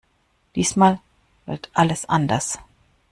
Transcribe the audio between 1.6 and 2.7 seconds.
alles anders!